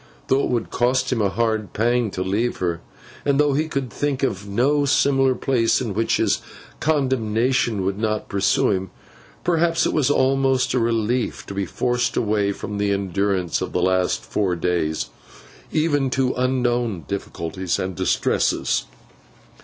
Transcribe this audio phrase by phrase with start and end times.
[0.29, 2.81] Though it would cost him a hard pang to leave her,
[3.23, 6.41] and though he could think of no similar place in which his
[6.79, 8.89] condemnation would not pursue him,
[9.43, 13.81] perhaps it was almost a relief to be forced away from the endurance of the
[13.83, 15.11] last four days,
[15.71, 18.85] even to unknown difficulties and distresses.